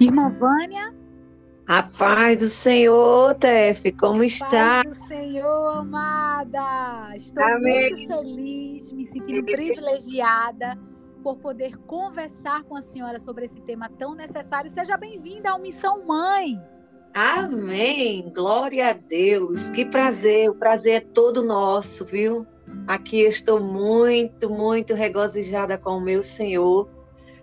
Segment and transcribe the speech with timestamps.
[0.00, 0.94] Irmã Vânia?
[1.66, 4.82] A paz do Senhor, Tef, como está?
[4.82, 7.14] Paz do Senhor, amada.
[7.14, 7.90] Estou Amém.
[7.90, 10.78] muito feliz, me sentindo privilegiada
[11.22, 14.70] por poder conversar com a senhora sobre esse tema tão necessário.
[14.70, 16.58] Seja bem-vinda ao Missão Mãe.
[17.12, 18.32] Amém.
[18.34, 19.68] Glória a Deus.
[19.68, 20.48] Que prazer.
[20.48, 22.46] O prazer é todo nosso, viu?
[22.86, 26.88] Aqui eu estou muito, muito regozijada com o meu Senhor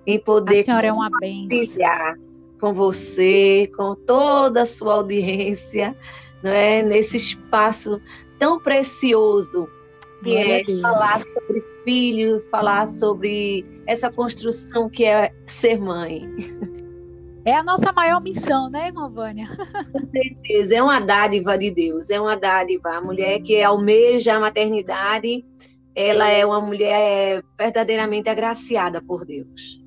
[0.08, 2.27] em poder a senhora é uma bênção.
[2.60, 5.96] Com você, com toda a sua audiência,
[6.44, 6.82] não é?
[6.82, 8.02] nesse espaço
[8.40, 9.70] tão precioso
[10.24, 16.30] que é falar sobre filho, falar sobre essa construção que é ser mãe.
[17.46, 19.48] É a nossa maior missão, né, irmã Vânia?
[19.94, 22.98] Com certeza, é uma dádiva de Deus, é uma dádiva.
[22.98, 25.46] A mulher que almeja a maternidade,
[25.96, 29.87] ela é uma mulher verdadeiramente agraciada por Deus.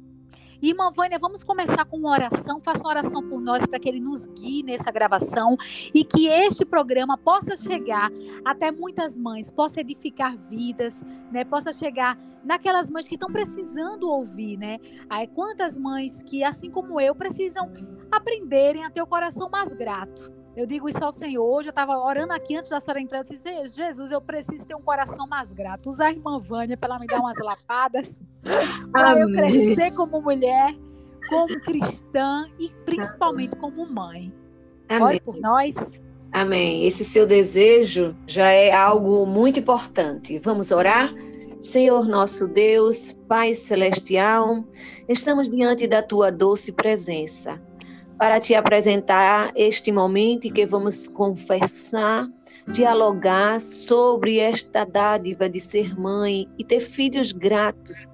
[0.62, 2.60] Irmã Vânia, vamos começar com uma oração.
[2.60, 5.56] Faça uma oração por nós para que Ele nos guie nessa gravação
[5.94, 8.10] e que este programa possa chegar
[8.44, 11.02] até muitas mães, possa edificar vidas,
[11.32, 11.44] né?
[11.44, 14.78] Possa chegar naquelas mães que estão precisando ouvir, né?
[15.08, 17.72] Aí, quantas mães que, assim como eu, precisam
[18.10, 20.39] aprenderem a ter o coração mais grato.
[20.56, 21.44] Eu digo isso ao Senhor.
[21.44, 23.18] Hoje eu estava orando aqui antes da senhora entrar.
[23.18, 25.88] Eu disse, Jesus, eu preciso ter um coração mais grato.
[25.88, 28.20] Usar a irmã Vânia para ela me dar umas lapadas.
[28.92, 30.76] para eu crescer como mulher,
[31.28, 34.32] como cristã e principalmente como mãe.
[34.88, 35.02] Amém.
[35.02, 35.76] Ore por nós.
[36.32, 36.84] Amém.
[36.84, 40.38] Esse seu desejo já é algo muito importante.
[40.38, 41.14] Vamos orar?
[41.60, 44.64] Senhor nosso Deus, Pai Celestial,
[45.06, 47.60] estamos diante da tua doce presença
[48.20, 52.28] para te apresentar este momento em que vamos conversar,
[52.68, 58.06] dialogar sobre esta dádiva de ser mãe e ter filhos gratos.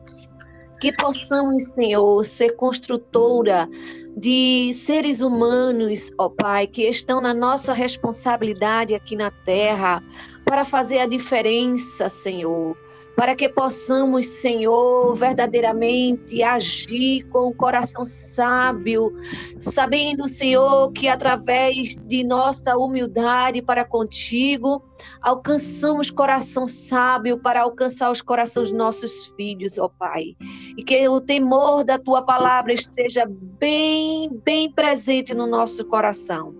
[0.80, 3.68] Que possamos, Senhor, ser construtora
[4.16, 10.00] de seres humanos, ó Pai, que estão na nossa responsabilidade aqui na terra
[10.44, 12.76] para fazer a diferença, Senhor
[13.16, 19.10] para que possamos, Senhor, verdadeiramente agir com o coração sábio,
[19.58, 24.84] sabendo, Senhor, que através de nossa humildade para contigo,
[25.22, 30.36] alcançamos coração sábio para alcançar os corações dos nossos filhos, ó Pai.
[30.76, 36.54] E que o temor da tua palavra esteja bem, bem presente no nosso coração.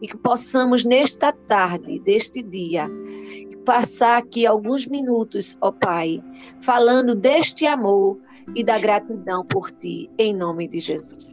[0.00, 2.88] E que possamos, nesta tarde, deste dia,
[3.66, 6.22] passar aqui alguns minutos, ó Pai,
[6.60, 8.18] falando deste amor
[8.54, 11.26] e da gratidão por ti, em nome de Jesus.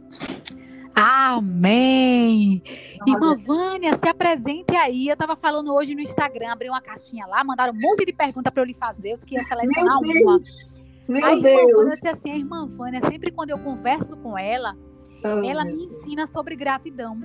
[0.94, 2.62] Amém!
[3.06, 5.08] Irmã Vânia, se apresente aí.
[5.08, 8.52] Eu estava falando hoje no Instagram, abri uma caixinha lá, mandaram um monte de perguntas
[8.52, 9.12] para eu lhe fazer.
[9.12, 10.40] Eu queria selecionar Meu uma.
[11.08, 11.46] Meu a Deus!
[11.46, 14.76] Irmã Vânia disse assim: a irmã Vânia, sempre quando eu converso com ela,
[15.24, 17.18] oh, ela me ensina sobre gratidão.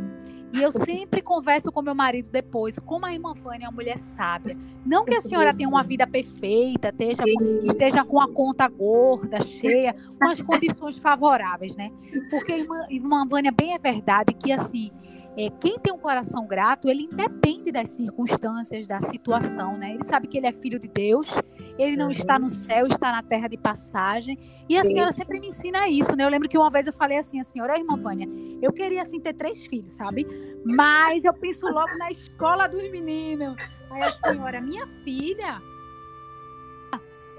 [0.51, 3.97] E eu sempre converso com meu marido depois, como a irmã Fânia é uma mulher
[3.97, 4.57] sábia.
[4.85, 7.23] Não que a senhora tenha uma vida perfeita, esteja,
[7.65, 11.91] esteja com a conta gorda, cheia, com as condições favoráveis, né?
[12.31, 14.91] Porque, irmã, irmã Vânia, bem é verdade que, assim,
[15.39, 19.93] é, quem tem um coração grato, ele independe das circunstâncias, da situação, né?
[19.93, 21.27] Ele sabe que ele é filho de Deus,
[21.77, 22.11] ele não uhum.
[22.11, 24.37] está no céu, está na terra de passagem.
[24.67, 26.25] E a senhora sempre me ensina isso, né?
[26.25, 28.27] Eu lembro que uma vez eu falei assim, a senhora, irmã Vânia,
[28.61, 30.27] eu queria assim ter três filhos, sabe?
[30.65, 33.55] Mas eu penso logo na escola dos meninos.
[33.93, 35.61] Aí a senhora, minha filha.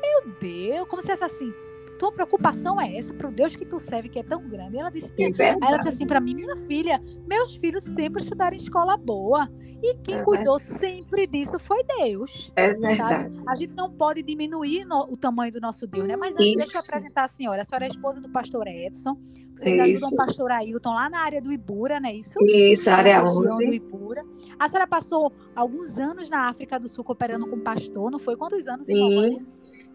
[0.01, 1.53] Meu Deus, como se fosse assim,
[2.01, 4.79] tua preocupação é essa para o Deus que tu serve, que é tão grande.
[4.79, 8.61] ela disse, é ela disse assim para mim, minha filha, meus filhos sempre estudaram em
[8.61, 9.47] escola boa.
[9.83, 12.51] E quem é cuidou sempre disso foi Deus.
[12.57, 13.39] É verdade.
[13.47, 16.17] A gente não pode diminuir no, o tamanho do nosso Deus, né?
[16.17, 17.63] Mas antes, deixa eu apresentar a senhora.
[17.63, 19.17] A senhora é esposa do pastor Edson.
[19.57, 19.83] Vocês isso.
[19.83, 22.33] ajudam o pastor Ailton lá na área do Ibura, não é isso?
[22.43, 23.67] Isso, área 11.
[23.67, 24.23] Do Ibura.
[24.59, 28.37] A senhora passou alguns anos na África do Sul cooperando com pastor, não foi?
[28.37, 28.87] Quantos anos?
[28.87, 29.47] Sim,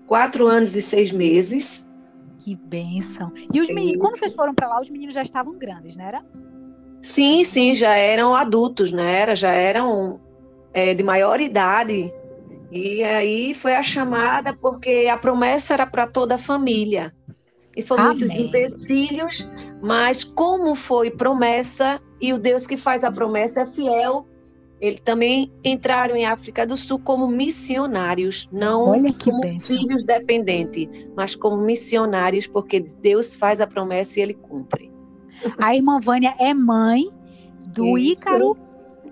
[0.07, 1.87] quatro anos e seis meses.
[2.45, 3.31] Que bênção.
[3.51, 6.23] E os meninos, quando vocês foram para lá, os meninos já estavam grandes, não era?
[7.01, 9.19] Sim, sim, já eram adultos, né?
[9.19, 10.21] Era, já eram
[10.71, 12.13] é, de maior idade.
[12.71, 17.11] E aí foi a chamada porque a promessa era para toda a família.
[17.75, 18.19] E foram Amém.
[18.19, 19.49] muitos empecilhos,
[19.81, 24.27] mas como foi promessa, e o Deus que faz a promessa é fiel,
[24.79, 29.59] eles também entraram em África do Sul como missionários, não como bênção.
[29.59, 34.91] filhos dependentes, mas como missionários, porque Deus faz a promessa e ele cumpre.
[35.57, 37.09] A irmã Vânia é mãe
[37.69, 38.21] do Isso.
[38.21, 38.57] Ícaro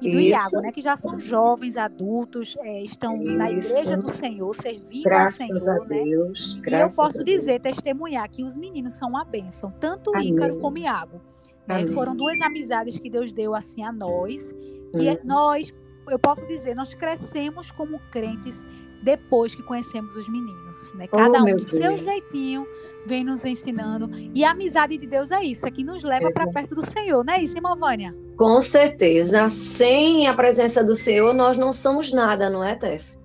[0.02, 0.30] e do Isso.
[0.30, 0.72] Iago, né?
[0.72, 3.38] Que já são jovens, adultos, é, estão Isso.
[3.38, 6.04] na igreja do Senhor, servindo Graças ao Senhor, a né?
[6.04, 6.62] Deus.
[6.66, 10.78] E eu posso dizer, testemunhar que os meninos são uma bênção, tanto o Ícaro como
[10.78, 11.22] o Iago.
[11.66, 11.88] Né?
[11.88, 14.54] Foram duas amizades que Deus deu assim a nós,
[14.94, 15.20] que uhum.
[15.24, 15.74] nós,
[16.08, 18.64] eu posso dizer, nós crescemos como crentes
[19.02, 21.08] depois que conhecemos os meninos, né?
[21.08, 22.66] Cada oh, um do seu jeitinho
[23.06, 24.10] vem nos ensinando.
[24.34, 27.24] E a amizade de Deus é isso, é que nos leva para perto do Senhor,
[27.24, 28.16] não é isso, irmã Vânia?
[28.38, 29.50] Com certeza.
[29.50, 33.16] Sem a presença do Senhor, nós não somos nada, não é, Tef?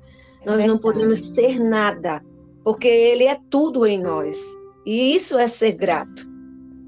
[0.42, 0.68] É nós verdade.
[0.68, 2.22] não podemos ser nada,
[2.64, 4.56] porque Ele é tudo em nós.
[4.84, 6.26] E isso é ser grato.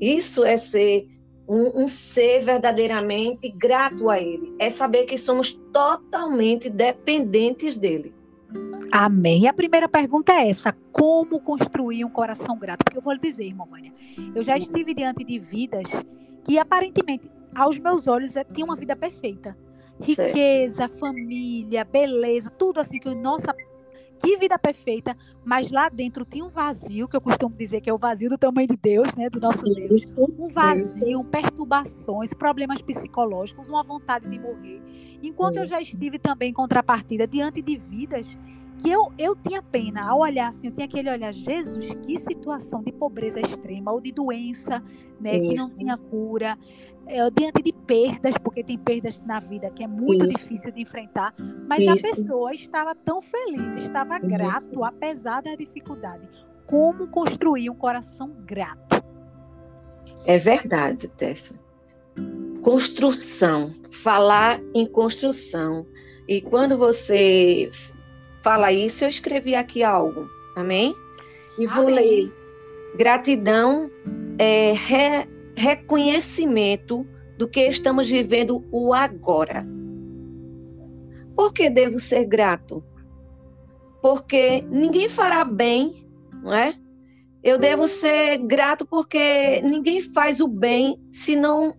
[0.00, 1.06] Isso é ser
[1.50, 4.54] um, um, ser verdadeiramente grato a Ele.
[4.56, 8.14] É saber que somos totalmente dependentes dele.
[8.92, 9.42] Amém.
[9.42, 12.84] E a primeira pergunta é essa: como construir um coração grato?
[12.84, 13.92] Porque eu vou lhe dizer, irmã Vânia,
[14.32, 15.88] eu já estive diante de vidas
[16.44, 19.56] que aparentemente, aos meus olhos, é, tinham uma vida perfeita.
[20.00, 20.98] Riqueza, certo.
[20.98, 23.54] família, beleza, tudo assim que nossa
[24.20, 27.92] que vida perfeita, mas lá dentro tinha um vazio, que eu costumo dizer que é
[27.92, 30.18] o vazio do tamanho de Deus, né, do nosso Deus.
[30.18, 34.82] Um vazio, perturbações, problemas psicológicos, uma vontade de morrer.
[35.22, 35.64] Enquanto Isso.
[35.64, 38.26] eu já estive também em contrapartida diante de vidas
[38.82, 42.82] que eu, eu tinha pena, ao olhar assim, eu tinha aquele olhar, Jesus, que situação
[42.82, 44.82] de pobreza extrema, ou de doença,
[45.20, 45.48] né, Isso.
[45.48, 46.58] que não tinha cura,
[47.10, 50.38] é, diante de perdas, porque tem perdas na vida que é muito Isso.
[50.38, 51.34] difícil de enfrentar,
[51.68, 51.90] mas Isso.
[51.90, 56.28] a pessoa estava tão feliz, estava grato, apesar da dificuldade.
[56.66, 59.04] Como construir um coração grato?
[60.24, 61.54] É verdade, Tefa.
[62.62, 65.84] Construção, falar em construção.
[66.28, 67.68] E quando você
[68.40, 70.94] fala isso, eu escrevi aqui algo, amém?
[71.58, 71.94] E vou amém.
[71.94, 72.34] ler.
[72.96, 73.90] Gratidão
[74.38, 75.28] é re,
[75.60, 79.66] reconhecimento do que estamos vivendo o agora.
[81.36, 82.82] Por que devo ser grato?
[84.00, 86.08] Porque ninguém fará bem,
[86.42, 86.74] não é?
[87.42, 91.74] Eu devo ser grato porque ninguém faz o bem se não,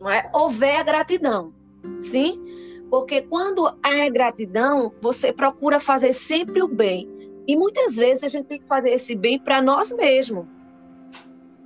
[0.00, 1.52] não é, houver a gratidão.
[1.98, 2.40] Sim?
[2.88, 7.08] Porque quando há gratidão, você procura fazer sempre o bem.
[7.46, 10.46] E muitas vezes a gente tem que fazer esse bem para nós mesmos.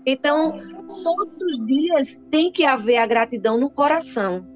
[0.06, 0.60] Então,
[1.02, 4.46] todos os dias tem que haver a gratidão no coração.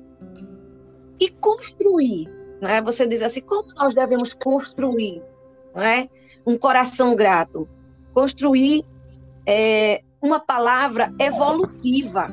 [1.20, 2.28] E construir,
[2.60, 2.80] né?
[2.82, 5.22] Você diz assim, como nós devemos construir,
[5.74, 6.08] né?
[6.46, 7.68] Um coração grato.
[8.12, 8.84] Construir
[9.46, 12.28] é, uma palavra evolutiva.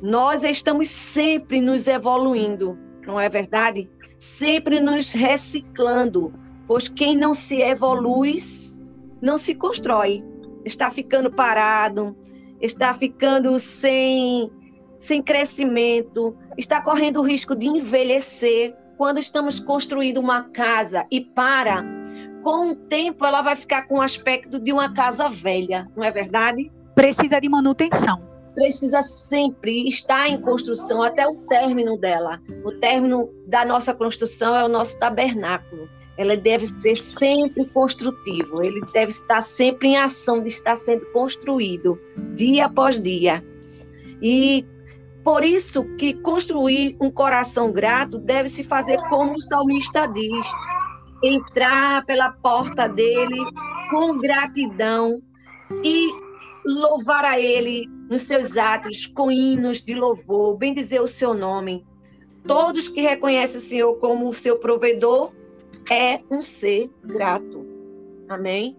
[0.00, 3.88] Nós estamos sempre nos evoluindo não é verdade?
[4.18, 6.30] Sempre nos reciclando,
[6.66, 8.36] pois quem não se evolui
[9.22, 10.22] não se constrói.
[10.68, 12.14] Está ficando parado,
[12.60, 14.50] está ficando sem,
[14.98, 18.76] sem crescimento, está correndo o risco de envelhecer.
[18.98, 21.82] Quando estamos construindo uma casa e para,
[22.42, 26.10] com o tempo ela vai ficar com o aspecto de uma casa velha, não é
[26.10, 26.70] verdade?
[26.94, 28.28] Precisa de manutenção
[28.58, 32.40] precisa sempre estar em construção até o término dela.
[32.64, 35.88] O término da nossa construção é o nosso tabernáculo.
[36.18, 41.98] Ela deve ser sempre construtivo, ele deve estar sempre em ação de estar sendo construído,
[42.34, 43.42] dia após dia.
[44.20, 44.66] E
[45.22, 50.46] por isso que construir um coração grato deve se fazer como o salmista diz:
[51.22, 53.38] entrar pela porta dele
[53.90, 55.22] com gratidão
[55.84, 56.08] e
[56.64, 61.86] louvar a ele nos seus atos com hinos de louvor, bendizer o seu nome.
[62.46, 65.32] Todos que reconhecem o Senhor como o seu provedor
[65.90, 67.66] é um ser grato.
[68.28, 68.76] Amém?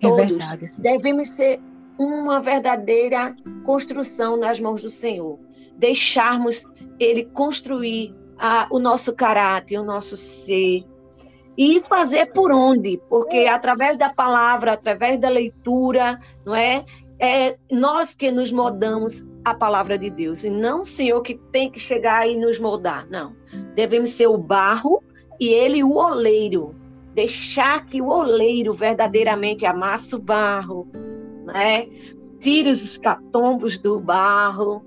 [0.00, 0.72] É Todos verdade.
[0.78, 1.60] devemos ser
[1.98, 5.38] uma verdadeira construção nas mãos do Senhor.
[5.76, 6.64] Deixarmos
[6.98, 10.84] Ele construir a, o nosso caráter, o nosso ser.
[11.56, 13.00] E fazer por onde?
[13.08, 16.84] Porque através da palavra, através da leitura, não é?
[17.20, 21.70] é nós que nos moldamos a palavra de Deus, e não o Senhor que tem
[21.70, 23.36] que chegar e nos moldar, não.
[23.74, 25.02] Devemos ser o barro
[25.42, 26.70] e ele o oleiro.
[27.16, 30.86] Deixar que o oleiro verdadeiramente amasse o barro,
[31.44, 31.88] né?
[32.38, 34.84] Tire os catombos do barro,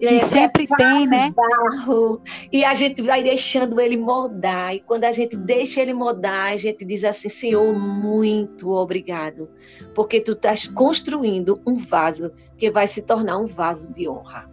[0.00, 1.30] é, e sempre tem, né?
[1.36, 4.74] Barro, e a gente vai deixando ele moldar.
[4.74, 9.46] E quando a gente deixa ele moldar, a gente diz assim: Senhor, muito obrigado,
[9.94, 14.50] porque tu estás construindo um vaso que vai se tornar um vaso de honra.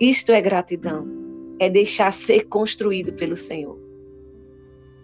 [0.00, 1.06] Isto é gratidão,
[1.58, 3.89] é deixar ser construído pelo Senhor.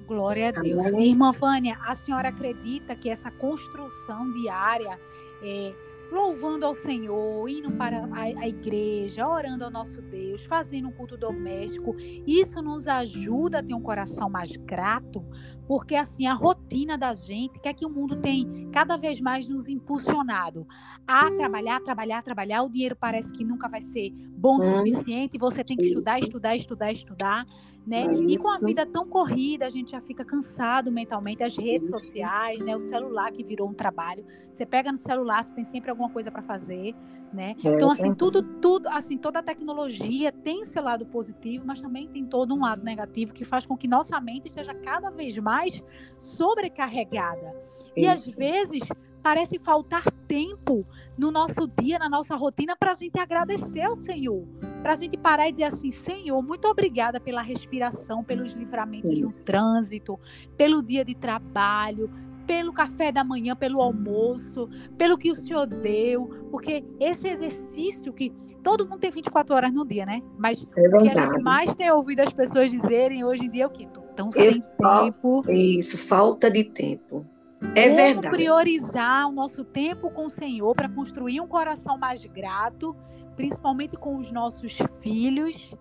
[0.07, 0.87] Glória a Deus.
[0.87, 1.11] Amém.
[1.11, 4.99] Irmã Vânia, a senhora acredita que essa construção diária
[5.43, 5.75] é,
[6.11, 11.17] louvando ao Senhor, indo para a, a, igreja, orando ao nosso Deus, fazendo um culto
[11.17, 11.97] doméstico.
[12.27, 15.25] Isso nos ajuda a ter um coração mais grato,
[15.67, 19.69] porque assim a rotina da gente quer que o mundo tem cada vez mais nos
[19.69, 20.67] impulsionado
[21.07, 22.63] a trabalhar, trabalhar, trabalhar.
[22.63, 24.79] O dinheiro parece que nunca vai ser bom o hum.
[24.79, 27.47] suficiente, você tem que estudar, estudar, estudar, estudar
[27.87, 28.05] né?
[28.27, 31.99] E com a vida tão corrida, a gente já fica cansado mentalmente, as redes Isso.
[31.99, 32.75] sociais, né?
[32.75, 34.25] O celular que virou um trabalho.
[34.51, 36.97] Você pega no celular, você tem sempre alguma coisa para fazer,
[37.33, 37.55] né?
[37.65, 42.09] É, então assim, tudo tudo, assim, toda a tecnologia tem seu lado positivo, mas também
[42.09, 45.81] tem todo um lado negativo que faz com que nossa mente esteja cada vez mais
[46.19, 47.55] sobrecarregada.
[47.75, 47.93] Isso.
[47.97, 48.83] E às vezes
[49.27, 50.87] parece faltar tempo
[51.19, 54.47] no nosso dia, na nossa rotina, para a gente agradecer ao Senhor.
[54.85, 59.23] Para a gente parar e dizer assim: Senhor, muito obrigada pela respiração, pelos livramentos Isso.
[59.23, 60.17] no trânsito,
[60.57, 62.09] pelo dia de trabalho,
[62.47, 68.31] pelo café da manhã, pelo almoço, pelo que o Senhor deu, porque esse exercício que
[68.63, 70.23] todo mundo tem 24 horas no dia, né?
[70.39, 73.65] Mas é o que a gente mais tem ouvido as pessoas dizerem hoje em dia
[73.65, 73.89] é o que?
[74.15, 75.43] Tão sem tempo.
[75.51, 77.27] Isso, falta de tempo.
[77.75, 78.31] É Como verdade.
[78.31, 82.97] priorizar o nosso tempo com o Senhor para construir um coração mais grato,
[83.35, 85.75] principalmente com os nossos filhos,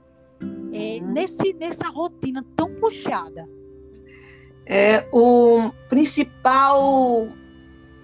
[0.73, 1.11] é, uhum.
[1.13, 3.47] nesse, nessa rotina tão puxada.
[4.65, 7.29] É, o principal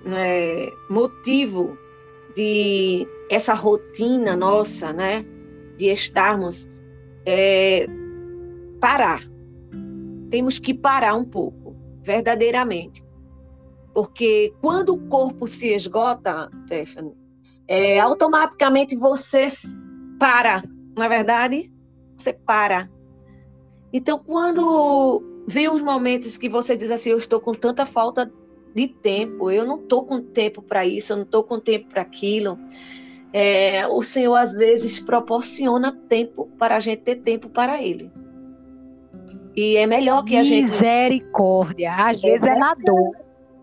[0.06, 1.78] é, motivo
[2.36, 5.26] de essa rotina nossa, né,
[5.78, 6.68] de estarmos,
[7.26, 7.88] é
[8.80, 9.22] parar.
[10.30, 13.04] Temos que parar um pouco, verdadeiramente
[13.94, 17.16] porque quando o corpo se esgota, Stephanie,
[17.68, 19.48] é, automaticamente você
[20.20, 20.64] para,
[20.96, 21.72] não é verdade?
[22.18, 22.90] Você para.
[23.94, 28.32] Então, quando vem os momentos que você diz assim, eu estou com tanta falta
[28.74, 32.02] de tempo, eu não estou com tempo para isso, eu não estou com tempo para
[32.02, 32.58] aquilo.
[33.34, 38.12] É, o Senhor às vezes proporciona tempo para a gente ter tempo para Ele.
[39.56, 40.64] E é melhor que a gente.
[40.64, 43.12] Misericórdia, às é vezes é na dor.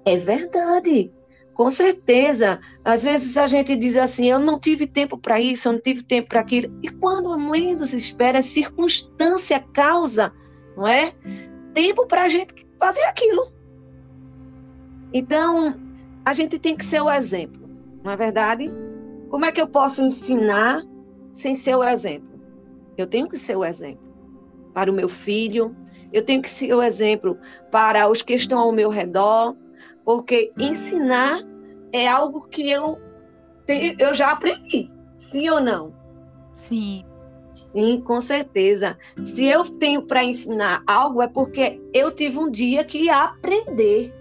[0.08, 1.12] É verdade.
[1.52, 2.60] Com certeza.
[2.84, 6.02] Às vezes a gente diz assim: eu não tive tempo para isso, eu não tive
[6.02, 6.72] tempo para aquilo.
[6.82, 10.32] E quando menos espera, circunstância causa,
[10.76, 11.12] não é?
[11.74, 13.52] Tempo para a gente fazer aquilo.
[15.12, 15.74] Então,
[16.24, 17.68] a gente tem que ser o exemplo,
[18.04, 18.70] não é verdade?
[19.30, 20.82] Como é que eu posso ensinar
[21.32, 22.28] sem ser o exemplo?
[22.96, 24.06] Eu tenho que ser o exemplo
[24.74, 25.74] para o meu filho,
[26.12, 27.38] eu tenho que ser o exemplo
[27.70, 29.56] para os que estão ao meu redor,
[30.08, 31.46] porque ensinar
[31.92, 32.98] é algo que eu,
[33.66, 35.92] tenho, eu já aprendi, sim ou não?
[36.54, 37.04] Sim.
[37.52, 38.96] Sim, com certeza.
[39.22, 44.14] Se eu tenho para ensinar algo, é porque eu tive um dia que aprender.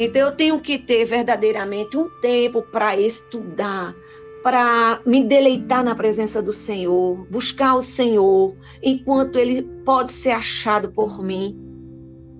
[0.00, 3.94] Então, eu tenho que ter verdadeiramente um tempo para estudar,
[4.42, 10.90] para me deleitar na presença do Senhor, buscar o Senhor, enquanto Ele pode ser achado
[10.90, 11.65] por mim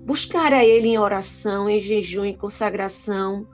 [0.07, 3.45] buscar a Ele em oração, em jejum, em consagração,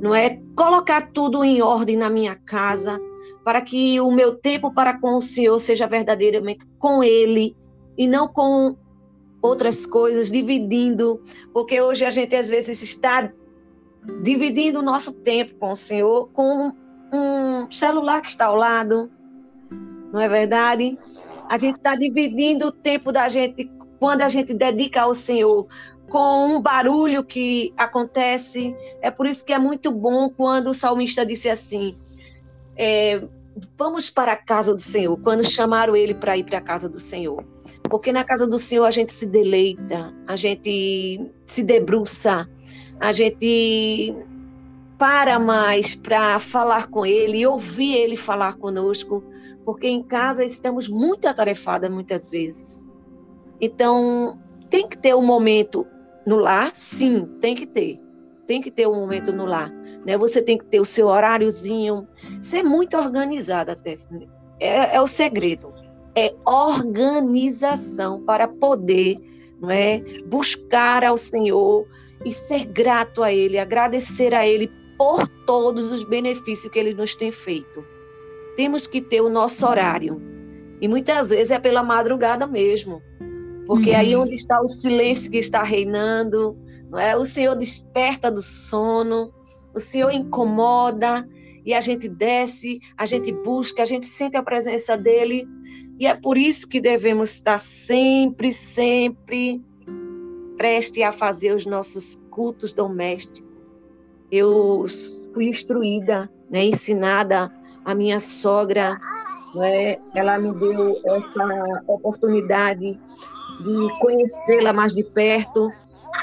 [0.00, 0.40] não é?
[0.56, 2.98] Colocar tudo em ordem na minha casa,
[3.44, 7.54] para que o meu tempo para com o Senhor seja verdadeiramente com Ele
[7.98, 8.74] e não com
[9.42, 11.22] outras coisas, dividindo,
[11.52, 13.30] porque hoje a gente às vezes está
[14.22, 16.72] dividindo o nosso tempo com o Senhor com
[17.12, 19.10] um celular que está ao lado,
[20.10, 20.98] não é verdade?
[21.50, 25.66] A gente está dividindo o tempo da gente quando a gente dedica ao Senhor
[26.08, 28.74] com um barulho que acontece.
[29.00, 31.96] É por isso que é muito bom quando o salmista disse assim:
[32.76, 33.20] é,
[33.76, 36.98] Vamos para a casa do Senhor, quando chamaram ele para ir para a casa do
[36.98, 37.42] Senhor.
[37.90, 42.48] Porque na casa do Senhor a gente se deleita, a gente se debruça,
[43.00, 44.14] a gente
[44.98, 49.22] para mais para falar com ele ouvir ele falar conosco,
[49.64, 52.90] porque em casa estamos muito atarefadas muitas vezes.
[53.60, 54.38] Então,
[54.68, 55.86] tem que ter um momento
[56.28, 57.96] no lar, sim, tem que ter.
[58.46, 59.72] Tem que ter um momento no lar.
[60.06, 60.16] Né?
[60.18, 62.06] Você tem que ter o seu horáriozinho.
[62.38, 63.96] Ser muito organizada, até.
[64.60, 65.68] É, é o segredo.
[66.14, 69.16] É organização para poder
[69.58, 71.86] não é, buscar ao Senhor
[72.24, 77.14] e ser grato a Ele, agradecer a Ele por todos os benefícios que Ele nos
[77.14, 77.84] tem feito.
[78.54, 80.20] Temos que ter o nosso horário.
[80.78, 83.02] E muitas vezes é pela madrugada mesmo.
[83.68, 83.96] Porque uhum.
[83.96, 86.56] aí onde está o silêncio que está reinando,
[86.90, 87.14] não é?
[87.14, 89.30] O Senhor desperta do sono,
[89.74, 91.28] o Senhor incomoda
[91.66, 95.46] e a gente desce, a gente busca, a gente sente a presença dele.
[96.00, 99.62] E é por isso que devemos estar sempre, sempre
[100.56, 103.52] preste a fazer os nossos cultos domésticos.
[104.32, 104.86] Eu
[105.34, 107.52] fui instruída né, ensinada
[107.84, 108.98] a minha sogra,
[109.54, 112.98] né, ela me deu essa oportunidade
[113.60, 115.70] de conhecê-la mais de perto,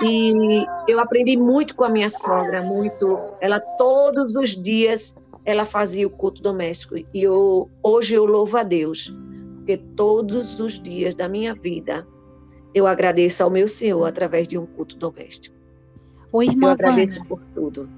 [0.01, 3.19] e eu aprendi muito com a minha sogra, muito.
[3.39, 5.15] Ela todos os dias
[5.45, 9.13] ela fazia o culto doméstico e eu, hoje eu louvo a Deus,
[9.57, 12.05] porque todos os dias da minha vida
[12.73, 15.55] eu agradeço ao meu Senhor através de um culto doméstico.
[16.31, 17.29] Oi, irmã eu agradeço Vânia.
[17.29, 17.89] por tudo.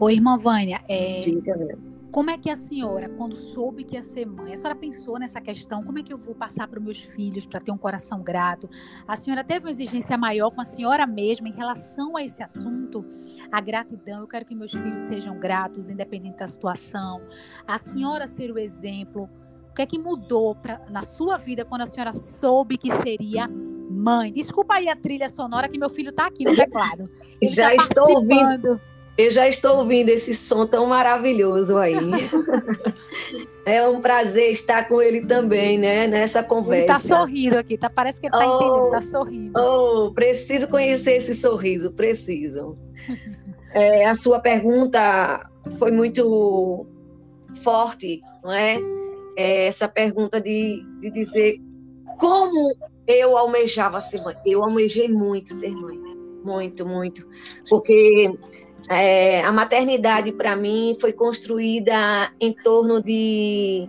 [0.00, 0.80] Oi, irmã Vânia.
[0.88, 1.74] É, Diga, né?
[2.10, 5.40] Como é que a senhora, quando soube que ia ser mãe, a senhora pensou nessa
[5.40, 5.84] questão?
[5.84, 8.68] Como é que eu vou passar para os meus filhos para ter um coração grato?
[9.06, 13.04] A senhora teve uma exigência maior com a senhora mesma em relação a esse assunto?
[13.52, 17.20] A gratidão, eu quero que meus filhos sejam gratos, independente da situação.
[17.66, 19.28] A senhora ser o exemplo.
[19.70, 23.48] O que é que mudou pra, na sua vida quando a senhora soube que seria
[23.48, 24.32] mãe?
[24.32, 27.08] Desculpa aí a trilha sonora que meu filho está aqui no teclado.
[27.40, 28.80] Ele Já tá estou ouvindo.
[29.18, 31.96] Eu já estou ouvindo esse som tão maravilhoso aí.
[33.66, 36.06] é um prazer estar com ele também, né?
[36.06, 37.08] Nessa Ele tá conversa.
[37.08, 37.90] sorrindo aqui, tá?
[37.90, 38.54] Parece que ele tá Oh.
[38.54, 39.60] entendendo, tá sorrindo.
[39.60, 42.78] Oh, preciso conhecer esse sorriso, preciso.
[43.74, 46.86] É, a sua pergunta foi muito
[47.60, 48.78] forte, não é?
[49.36, 51.60] É, essa pergunta de, de dizer
[52.18, 52.72] como
[53.06, 54.34] eu almejava ser mãe.
[54.46, 55.98] Eu almejei muito ser mãe,
[56.44, 57.26] muito, muito,
[57.68, 58.32] porque
[58.88, 63.88] é, a maternidade para mim foi construída em torno de,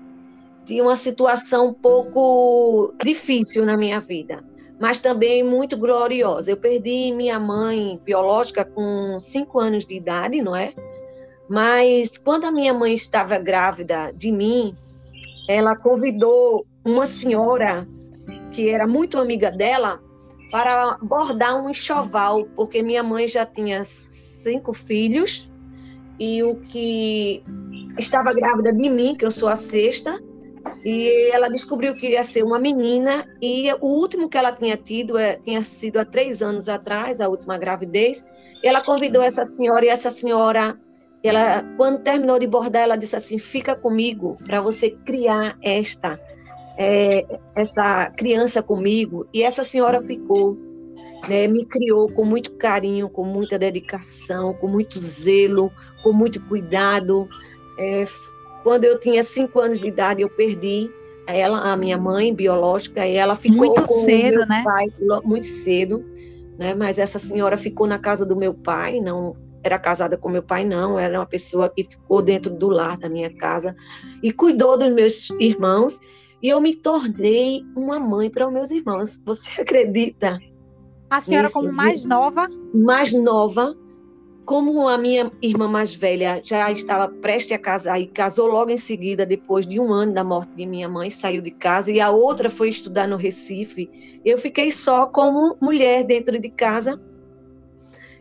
[0.65, 4.43] de uma situação um pouco difícil na minha vida
[4.79, 6.49] mas também muito gloriosa.
[6.51, 10.71] Eu perdi minha mãe biológica com cinco anos de idade, não é?
[11.49, 14.75] Mas quando a minha mãe estava grávida de mim,
[15.49, 17.87] ela convidou uma senhora
[18.51, 20.01] que era muito amiga dela
[20.51, 25.49] para bordar um enxoval, porque minha mãe já tinha cinco filhos
[26.19, 27.43] e o que
[27.97, 30.19] estava grávida de mim, que eu sou a sexta,
[30.83, 35.17] e ela descobriu que ia ser uma menina e o último que ela tinha tido
[35.17, 38.25] é, tinha sido há três anos atrás, a última gravidez.
[38.63, 40.79] Ela convidou essa senhora e essa senhora,
[41.23, 46.17] ela quando terminou de bordar, ela disse assim: "Fica comigo para você criar esta
[46.79, 49.27] é, essa criança comigo".
[49.31, 50.55] E essa senhora ficou,
[51.27, 57.27] né, me criou com muito carinho, com muita dedicação, com muito zelo, com muito cuidado.
[57.77, 58.05] É,
[58.63, 60.89] quando eu tinha cinco anos de idade, eu perdi
[61.27, 64.63] ela, a minha mãe biológica, e ela ficou Muito com cedo, meu né?
[64.63, 64.87] pai
[65.23, 66.03] muito cedo,
[66.57, 66.73] né?
[66.73, 70.63] Mas essa senhora ficou na casa do meu pai, não era casada com meu pai,
[70.63, 73.75] não, era uma pessoa que ficou dentro do lar da minha casa
[74.23, 75.99] e cuidou dos meus irmãos.
[76.41, 79.21] E eu me tornei uma mãe para os meus irmãos.
[79.25, 80.39] Você acredita?
[81.09, 83.75] A senhora, como mais nova, mais nova,
[84.45, 88.77] como a minha irmã mais velha já estava prestes a casar e casou logo em
[88.77, 92.11] seguida, depois de um ano da morte de minha mãe, saiu de casa, e a
[92.11, 93.89] outra foi estudar no Recife,
[94.23, 97.01] eu fiquei só como mulher dentro de casa.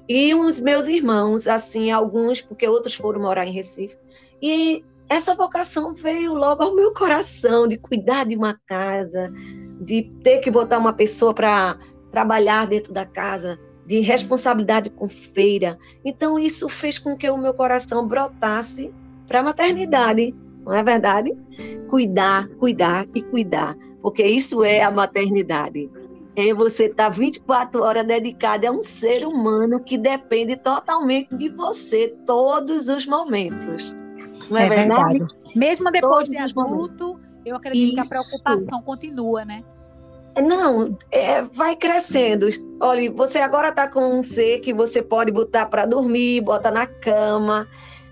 [0.09, 3.97] E os meus irmãos, assim, alguns, porque outros foram morar em Recife.
[4.41, 9.33] E essa vocação veio logo ao meu coração de cuidar de uma casa,
[9.81, 11.79] de ter que botar uma pessoa para
[12.11, 15.79] trabalhar dentro da casa, de responsabilidade com feira.
[16.05, 18.93] Então, isso fez com que o meu coração brotasse
[19.27, 21.33] para a maternidade, não é verdade?
[21.89, 25.91] Cuidar, cuidar e cuidar, porque isso é a maternidade.
[26.37, 32.15] É você estar 24 horas dedicada a um ser humano que depende totalmente de você
[32.27, 33.93] todos os momentos.
[34.51, 35.25] Não é, verdade?
[35.55, 38.11] Mesmo depois Todos de adulto, eu acredito que a Isso.
[38.11, 39.65] preocupação continua, né?
[40.41, 42.49] Não, é, vai crescendo.
[42.81, 46.87] Olha, você agora está com um ser que você pode botar para dormir, bota na
[46.87, 47.67] cama,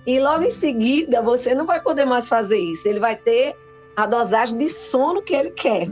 [0.07, 2.89] e logo em seguida você não vai poder mais fazer isso.
[2.89, 3.55] Ele vai ter
[3.97, 5.89] a dosagem de sono que ele quer.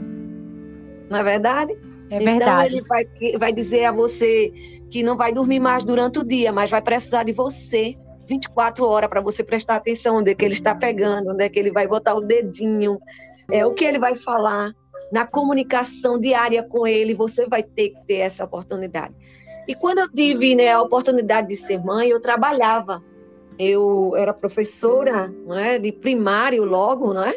[1.09, 1.73] Não é verdade?
[2.09, 2.75] É então verdade.
[2.75, 3.05] ele vai,
[3.37, 4.51] vai dizer a você
[4.89, 7.95] que não vai dormir mais durante o dia, mas vai precisar de você
[8.27, 11.59] 24 horas para você prestar atenção onde é que ele está pegando, onde é que
[11.59, 12.99] ele vai botar o dedinho,
[13.51, 14.73] é o que ele vai falar
[15.11, 19.15] na comunicação diária com ele, você vai ter que ter essa oportunidade.
[19.67, 23.03] E quando eu tive né, a oportunidade de ser mãe, eu trabalhava.
[23.57, 27.33] Eu era professora não é, de primário logo, não é?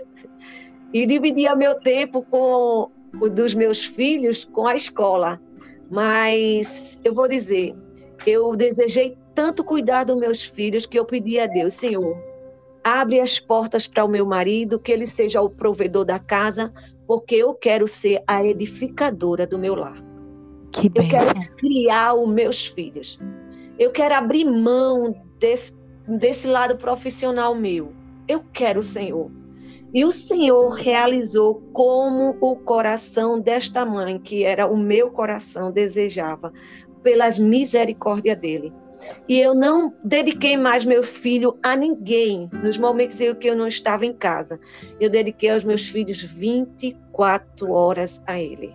[0.93, 5.41] E dividia meu tempo com o dos meus filhos com a escola.
[5.91, 7.75] Mas eu vou dizer,
[8.27, 12.19] eu desejei tanto cuidar dos meus filhos que eu pedi a Deus, Senhor,
[12.83, 16.73] abre as portas para o meu marido, que ele seja o provedor da casa,
[17.07, 20.03] porque eu quero ser a edificadora do meu lar.
[20.73, 21.33] Que Eu bênção.
[21.35, 23.17] quero criar os meus filhos.
[23.79, 27.93] Eu quero abrir mão desse, desse lado profissional meu.
[28.27, 29.31] eu quero o Senhor.
[29.95, 36.53] E o Senhor realizou como o coração desta mãe, que era o meu coração, desejava,
[37.05, 38.73] pelas misericórdia dele.
[39.29, 43.67] E eu não dediquei mais meu filho a ninguém nos momentos em que eu não
[43.67, 44.59] estava em casa.
[45.01, 48.75] Eu dediquei aos meus filhos 24 horas a ele.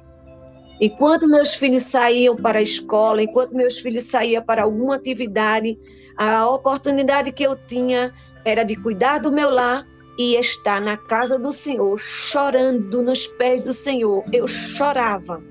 [0.80, 5.78] Enquanto meus filhos saíam para a escola, enquanto meus filhos saíam para alguma atividade,
[6.18, 11.40] a oportunidade que eu tinha era de cuidar do meu lar e estar na casa
[11.40, 14.24] do Senhor, chorando nos pés do Senhor.
[14.32, 15.42] Eu chorava,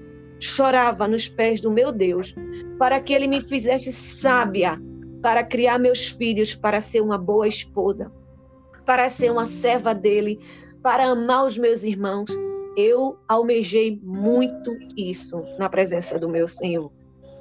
[0.43, 2.35] chorava nos pés do meu Deus,
[2.77, 4.77] para que ele me fizesse sábia
[5.23, 8.11] para criar meus filhos, para ser uma boa esposa,
[8.85, 10.41] para ser uma serva dele,
[10.83, 12.29] para amar os meus irmãos.
[12.77, 16.91] Eu almejei muito isso na presença do meu Senhor.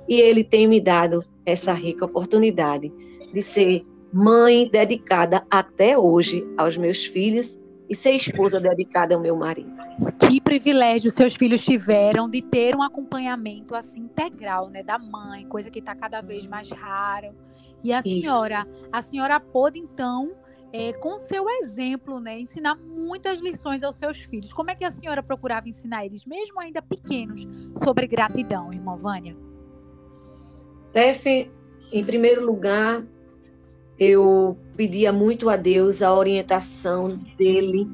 [0.08, 2.94] E ele tem me dado essa rica oportunidade
[3.34, 3.84] de ser
[4.14, 7.58] mãe dedicada até hoje aos meus filhos
[7.92, 9.76] e ser esposa dedicada ao meu marido.
[10.18, 15.70] Que privilégio seus filhos tiveram de ter um acompanhamento assim integral, né, da mãe, coisa
[15.70, 17.36] que está cada vez mais raro.
[17.84, 18.90] E a senhora, Isso.
[18.94, 20.32] a senhora pôde então,
[20.72, 24.54] é, com seu exemplo, né, ensinar muitas lições aos seus filhos.
[24.54, 27.46] Como é que a senhora procurava ensinar eles, mesmo ainda pequenos,
[27.84, 29.36] sobre gratidão, irmã Vânia?
[30.94, 31.52] Tefe,
[31.92, 33.06] em primeiro lugar,
[34.02, 37.88] eu pedia muito a Deus a orientação dele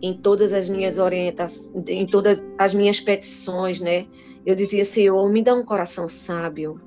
[0.00, 4.06] em todas as minhas orientações, em todas as minhas petições, né?
[4.46, 6.80] Eu dizia, Senhor, me dá um coração sábio,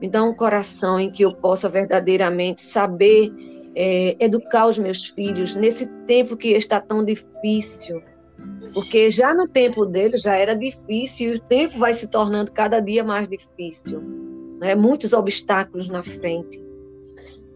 [0.00, 3.32] me dá um coração em que eu possa verdadeiramente saber
[3.74, 8.00] é, educar os meus filhos nesse tempo que está tão difícil.
[8.72, 12.78] Porque já no tempo dele já era difícil, e o tempo vai se tornando cada
[12.78, 14.00] dia mais difícil.
[14.60, 14.76] Né?
[14.76, 16.67] Muitos obstáculos na frente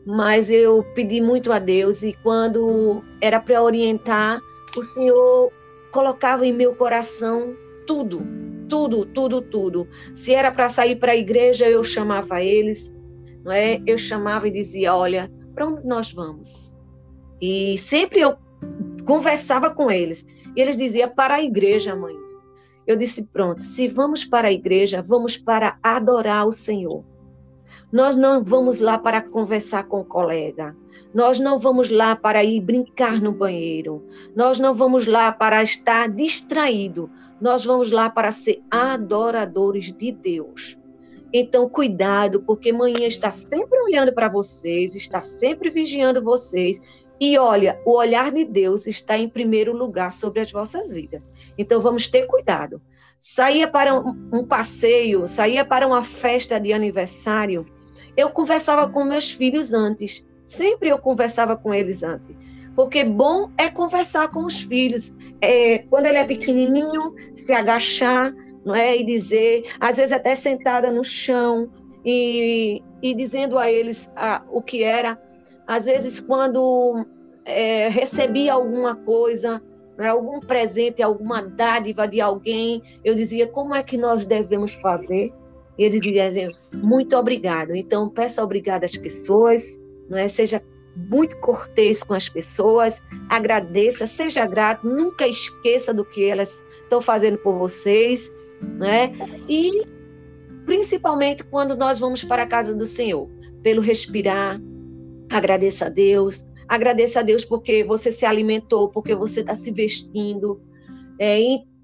[0.06, 4.40] mas eu pedi muito a Deus e quando era para orientar,
[4.76, 5.52] o Senhor
[5.92, 7.54] colocava em meu coração
[7.86, 8.22] tudo,
[8.68, 9.88] tudo, tudo, tudo.
[10.14, 12.94] Se era para sair para a igreja, eu chamava eles,
[13.44, 13.80] não é?
[13.86, 16.74] Eu chamava e dizia, olha, para onde nós vamos?
[17.40, 18.36] E sempre eu
[19.04, 20.26] conversava com eles.
[20.56, 22.14] E eles diziam, para a igreja, mãe.
[22.86, 27.02] Eu disse, pronto, se vamos para a igreja, vamos para adorar o Senhor.
[27.92, 30.74] Nós não vamos lá para conversar com o colega.
[31.12, 34.02] Nós não vamos lá para ir brincar no banheiro.
[34.34, 37.10] Nós não vamos lá para estar distraído.
[37.38, 40.78] Nós vamos lá para ser adoradores de Deus.
[41.34, 46.80] Então, cuidado, porque manhã está sempre olhando para vocês, está sempre vigiando vocês.
[47.20, 51.28] E olha, o olhar de Deus está em primeiro lugar sobre as vossas vidas.
[51.58, 52.80] Então, vamos ter cuidado.
[53.20, 57.66] Saía para um, passeio, saía para uma festa de aniversário
[58.16, 60.26] eu conversava com meus filhos antes.
[60.46, 62.34] Sempre eu conversava com eles antes.
[62.74, 65.14] Porque bom é conversar com os filhos.
[65.40, 68.32] É, quando ele é pequenininho, se agachar
[68.64, 68.96] não é?
[68.96, 71.68] e dizer, às vezes até sentada no chão,
[72.04, 75.20] e, e dizendo a eles ah, o que era.
[75.66, 77.06] Às vezes, quando
[77.44, 79.62] é, recebia alguma coisa,
[79.96, 85.32] né, algum presente, alguma dádiva de alguém, eu dizia como é que nós devemos fazer
[85.78, 87.74] ele diria assim, muito obrigado.
[87.74, 90.28] Então, peça obrigado às pessoas, não é?
[90.28, 90.62] Seja
[91.10, 97.38] muito cortês com as pessoas, agradeça, seja grato, nunca esqueça do que elas estão fazendo
[97.38, 98.30] por vocês,
[98.78, 99.12] né?
[99.48, 99.86] E
[100.66, 103.28] principalmente quando nós vamos para a casa do Senhor,
[103.62, 104.60] pelo respirar,
[105.30, 110.60] agradeça a Deus, agradeça a Deus porque você se alimentou, porque você está se vestindo,
[111.18, 111.40] é,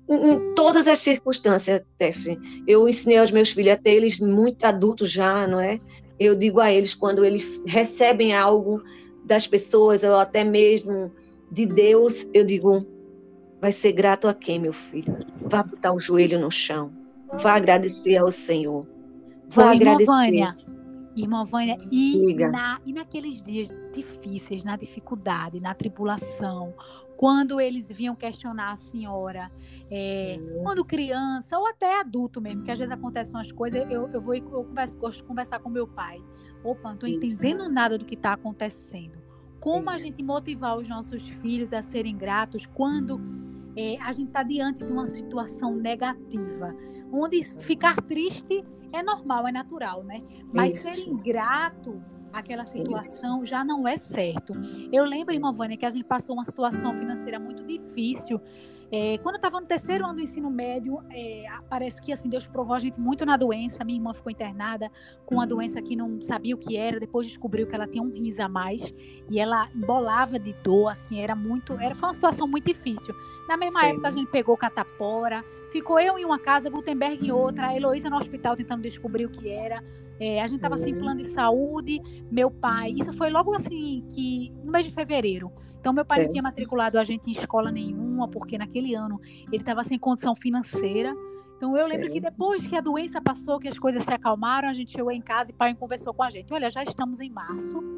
[0.08, 2.38] em todas as circunstâncias, Tef.
[2.66, 5.80] Eu ensinei aos meus filhos, até eles muito adultos já, não é?
[6.18, 8.82] Eu digo a eles, quando eles recebem algo
[9.24, 11.12] das pessoas, ou até mesmo
[11.52, 12.86] de Deus, eu digo,
[13.60, 15.24] vai ser grato a quem, meu filho?
[15.42, 16.90] Vá botar o joelho no chão.
[17.40, 18.86] Vá agradecer ao Senhor.
[19.50, 20.06] Vá agradecer.
[20.06, 20.54] Vânia,
[21.22, 26.74] Irmã Vânia, e, na, e naqueles dias difíceis, na dificuldade, na tribulação,
[27.16, 29.50] quando eles vinham questionar a senhora,
[29.90, 34.20] é, quando criança ou até adulto mesmo, que às vezes acontecem umas coisas, eu, eu
[34.20, 36.22] vou eu converso, gosto de conversar com meu pai.
[36.62, 39.18] Opa, não estou entendendo nada do que está acontecendo.
[39.58, 39.90] Como Isso.
[39.90, 43.20] a gente motivar os nossos filhos a serem gratos quando
[43.76, 46.74] é, a gente está diante de uma situação negativa,
[47.12, 50.20] onde ficar triste é normal, é natural, né?
[50.52, 50.88] Mas Isso.
[50.88, 52.00] ser ingrato
[52.32, 53.46] aquela situação Isso.
[53.46, 54.52] já não é certo.
[54.92, 58.40] Eu lembro, irmã Vânia, que a gente passou uma situação financeira muito difícil
[58.90, 62.46] É, quando eu estava no terceiro ano do ensino médio, é, parece que assim Deus
[62.46, 63.84] provou a gente muito na doença.
[63.84, 64.90] Minha irmã ficou internada
[65.26, 66.98] com uma doença que não sabia o que era.
[66.98, 68.94] Depois descobriu que ela tinha um rins a mais
[69.30, 70.88] e ela embolava de dor.
[70.88, 73.14] Assim, era muito, era foi uma situação muito difícil.
[73.46, 73.86] Na mesma Sim.
[73.88, 78.10] época a gente pegou catapora, ficou eu em uma casa, Gutenberg em outra, a Heloísa
[78.10, 79.82] no hospital tentando descobrir o que era.
[80.20, 82.00] É, a gente estava sem plano de saúde,
[82.30, 82.90] meu pai.
[82.90, 85.52] Isso foi logo assim que no mês de fevereiro.
[85.78, 86.24] Então meu pai é.
[86.24, 90.34] não tinha matriculado a gente em escola nenhuma porque naquele ano ele estava sem condição
[90.34, 91.14] financeira.
[91.56, 92.12] Então eu lembro Sim.
[92.12, 95.20] que depois que a doença passou, que as coisas se acalmaram, a gente chegou em
[95.20, 96.52] casa e o pai conversou com a gente.
[96.52, 97.97] Olha, já estamos em março.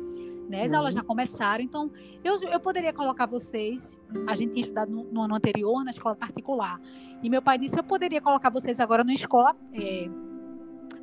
[0.50, 0.64] Né?
[0.64, 1.06] As aulas já uhum.
[1.06, 1.92] começaram, então
[2.24, 3.96] eu, eu poderia colocar vocês.
[4.26, 6.80] A gente tinha estudado no, no ano anterior na escola particular.
[7.22, 10.10] E meu pai disse: eu poderia colocar vocês agora na escola é,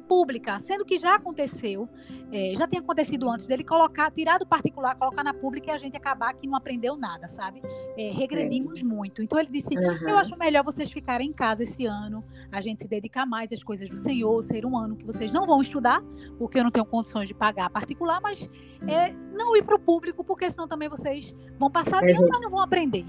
[0.07, 1.87] pública, sendo que já aconteceu,
[2.31, 5.77] é, já tem acontecido antes dele colocar, tirar do particular, colocar na pública e a
[5.77, 7.61] gente acabar que não aprendeu nada, sabe?
[7.97, 8.83] É, regredimos é.
[8.83, 9.21] muito.
[9.21, 10.09] Então ele disse: uhum.
[10.09, 13.63] eu acho melhor vocês ficarem em casa esse ano, a gente se dedicar mais às
[13.63, 16.01] coisas do Senhor, ser um ano que vocês não vão estudar,
[16.37, 18.49] porque eu não tenho condições de pagar particular, mas
[18.87, 22.49] é, não ir para o público, porque senão também vocês vão passar tempo, mas não
[22.49, 23.05] vão aprender.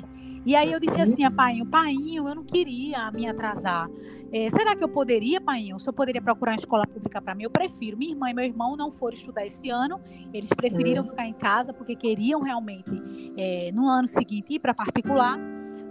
[0.48, 3.86] E aí eu disse assim a Painho, Painho, eu não queria me atrasar.
[4.32, 5.78] É, será que eu poderia, Painho?
[5.78, 7.98] Se eu poderia procurar uma escola pública para mim, eu prefiro.
[7.98, 10.00] Minha irmã e meu irmão não foram estudar esse ano,
[10.32, 11.10] eles preferiram uhum.
[11.10, 12.90] ficar em casa porque queriam realmente,
[13.36, 15.38] é, no ano seguinte, ir para particular.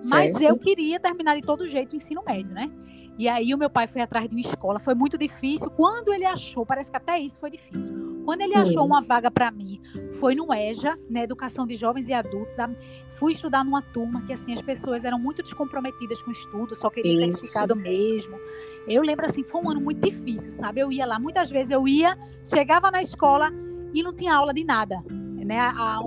[0.09, 0.41] Mas certo.
[0.41, 2.71] eu queria terminar de todo jeito o ensino médio, né?
[3.15, 5.69] E aí o meu pai foi atrás de uma escola, foi muito difícil.
[5.69, 8.23] Quando ele achou, parece que até isso foi difícil.
[8.25, 9.81] Quando ele achou uma vaga para mim,
[10.19, 12.59] foi no EJA, né, Educação de Jovens e Adultos.
[13.19, 16.89] Fui estudar numa turma que assim as pessoas eram muito descomprometidas com o estudo, só
[16.89, 18.39] queriam certificado mesmo.
[18.87, 20.81] Eu lembro assim, foi um ano muito difícil, sabe?
[20.81, 23.51] Eu ia lá, muitas vezes eu ia, chegava na escola
[23.93, 25.03] e não tinha aula de nada
[25.47, 25.57] né,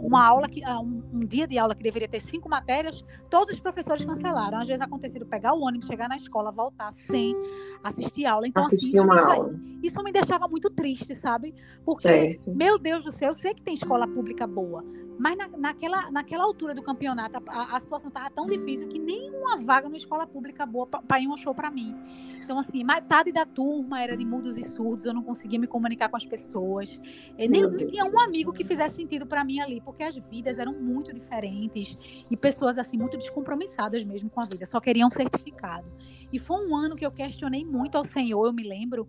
[0.03, 3.61] uma aula que um, um, dia de aula que deveria ter cinco matérias, todos os
[3.61, 4.59] professores cancelaram.
[4.59, 7.35] Às vezes aconteceu pegar o ônibus, chegar na escola, voltar sem
[7.83, 8.47] assistir aula.
[8.47, 9.51] Então assistir assim, isso, uma me, aula.
[9.83, 11.55] isso me deixava muito triste, sabe?
[11.87, 12.55] Porque certo.
[12.55, 14.85] meu Deus do céu, eu sei que tem escola pública boa,
[15.21, 19.59] mas na, naquela, naquela altura do campeonato, a, a situação estava tão difícil que nenhuma
[19.59, 21.95] vaga na escola pública boa para ir um show para mim.
[22.43, 26.09] Então, assim, metade da turma era de mudos e surdos, eu não conseguia me comunicar
[26.09, 26.99] com as pessoas.
[27.37, 30.59] E nem não tinha um amigo que fizesse sentido para mim ali, porque as vidas
[30.59, 31.99] eram muito diferentes
[32.31, 35.87] e pessoas, assim, muito descompromissadas mesmo com a vida, só queriam um certificado.
[36.33, 39.07] E foi um ano que eu questionei muito ao Senhor, eu me lembro,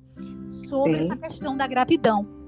[0.67, 1.05] sobre Sim.
[1.05, 2.40] essa questão da gratidão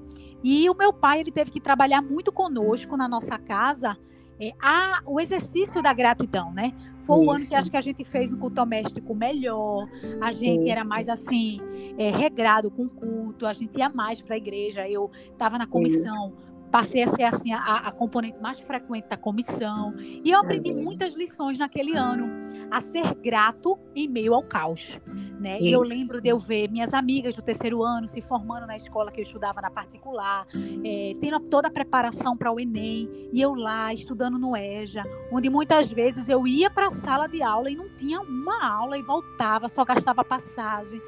[0.44, 3.96] e o meu pai ele teve que trabalhar muito conosco na nossa casa
[4.38, 6.74] é, a, o exercício da gratidão, né?
[7.06, 7.26] Foi Isso.
[7.26, 9.88] o ano que acho que a gente fez um culto doméstico melhor,
[10.20, 10.70] a gente Isso.
[10.70, 11.60] era mais assim,
[11.96, 14.86] é, regrado com culto, a gente ia mais para a igreja.
[14.86, 16.68] Eu estava na comissão, Isso.
[16.70, 19.94] passei a ser assim a, a, componente mais frequente da comissão.
[19.98, 22.28] E eu aprendi muitas lições naquele ano,
[22.70, 24.98] a ser grato em meio ao caos
[25.44, 25.58] né?
[25.60, 29.12] E eu lembro de eu ver minhas amigas do terceiro ano se formando na escola
[29.12, 30.46] que eu estudava na particular,
[30.82, 35.50] é, tendo toda a preparação para o Enem, e eu lá estudando no EJA, onde
[35.50, 39.02] muitas vezes eu ia para a sala de aula e não tinha uma aula e
[39.02, 41.00] voltava, só gastava passagem.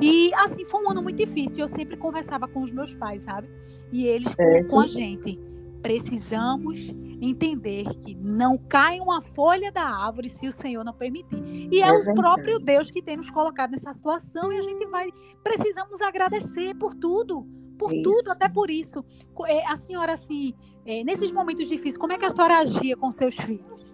[0.00, 1.58] E assim foi um ano muito difícil.
[1.58, 3.50] Eu sempre conversava com os meus pais, sabe?
[3.92, 4.62] E eles é.
[4.64, 5.38] com a gente.
[5.82, 6.76] Precisamos
[7.20, 11.42] entender que não cai uma folha da árvore se o Senhor não permitir.
[11.70, 14.86] E é, é o próprio Deus que tem nos colocado nessa situação e a gente
[14.86, 15.10] vai
[15.42, 17.46] precisamos agradecer por tudo,
[17.78, 18.02] por isso.
[18.02, 19.04] tudo, até por isso.
[19.46, 23.10] É, a senhora assim, é, nesses momentos difíceis, como é que a senhora agia com
[23.10, 23.90] seus filhos?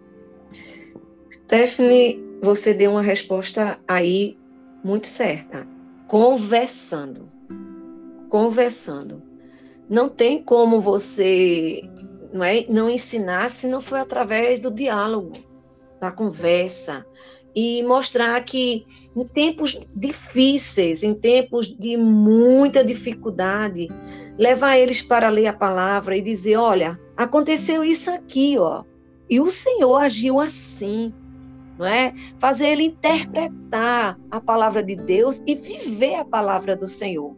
[1.31, 4.37] Stephanie, você deu uma resposta aí
[4.83, 5.67] muito certa.
[6.07, 7.27] Conversando.
[8.29, 9.23] Conversando.
[9.89, 11.83] Não tem como você
[12.33, 15.33] não, é, não ensinar se não foi através do diálogo,
[16.01, 17.07] da conversa,
[17.55, 18.85] e mostrar que
[19.17, 23.89] em tempos difíceis, em tempos de muita dificuldade,
[24.37, 28.85] levar eles para ler a palavra e dizer, olha, aconteceu isso aqui, ó,
[29.29, 31.15] e o Senhor agiu assim,
[31.79, 32.13] não é?
[32.39, 37.35] Fazer ele interpretar a palavra de Deus e viver a palavra do Senhor.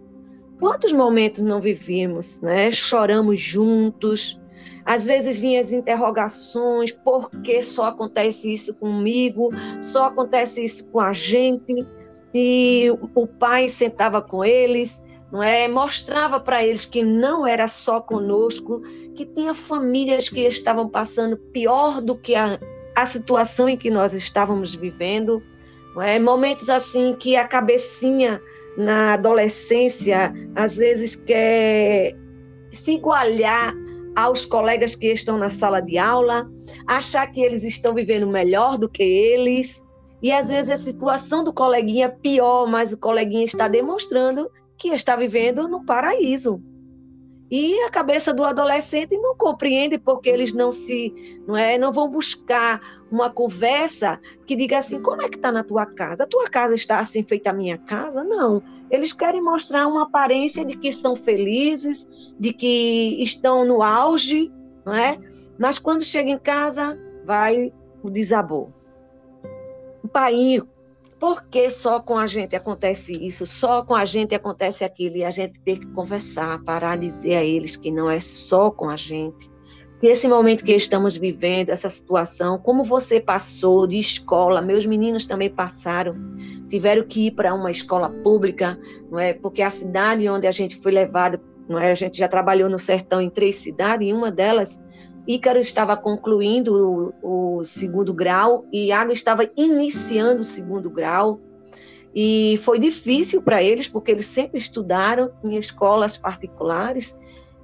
[0.58, 2.72] Quantos momentos não vivimos, né?
[2.72, 4.40] Choramos juntos.
[4.84, 9.50] Às vezes vinham as interrogações, por que só acontece isso comigo?
[9.80, 11.86] Só acontece isso com a gente?
[12.34, 15.68] E o pai sentava com eles, não é?
[15.68, 18.80] Mostrava para eles que não era só conosco,
[19.14, 22.58] que tinha famílias que estavam passando pior do que a,
[22.96, 25.42] a situação em que nós estávamos vivendo.
[25.94, 26.18] Não é?
[26.18, 28.40] Momentos assim que a cabecinha
[28.78, 32.14] na adolescência, às vezes quer
[32.70, 33.74] se igualar
[34.16, 36.48] aos colegas que estão na sala de aula,
[36.86, 39.82] achar que eles estão vivendo melhor do que eles,
[40.22, 44.88] E às vezes a situação do coleguinha é pior, mas o coleguinha está demonstrando que
[44.88, 46.60] está vivendo no paraíso.
[47.50, 51.14] E a cabeça do adolescente não compreende porque eles não se,
[51.46, 52.80] não é, não vão buscar
[53.10, 56.24] uma conversa que diga assim, como é que está na tua casa?
[56.24, 58.22] A tua casa está assim feita a minha casa?
[58.22, 58.62] Não.
[58.90, 62.06] Eles querem mostrar uma aparência de que estão felizes,
[62.38, 64.52] de que estão no auge,
[64.84, 65.18] não é?
[65.58, 68.68] Mas quando chega em casa, vai o desabor.
[70.02, 70.62] O pai
[71.18, 73.44] por que só com a gente acontece isso?
[73.44, 77.36] Só com a gente acontece aquilo e a gente tem que conversar, parar de dizer
[77.36, 79.50] a eles que não é só com a gente.
[80.00, 85.26] Que esse momento que estamos vivendo, essa situação, como você passou de escola, meus meninos
[85.26, 86.12] também passaram,
[86.68, 88.78] tiveram que ir para uma escola pública,
[89.10, 89.34] não é?
[89.34, 91.90] Porque a cidade onde a gente foi levado, não é?
[91.90, 94.80] A gente já trabalhou no sertão em três cidades, e uma delas
[95.28, 101.38] Ícaro estava concluindo o, o segundo grau e Água estava iniciando o segundo grau.
[102.14, 107.18] E foi difícil para eles, porque eles sempre estudaram em escolas particulares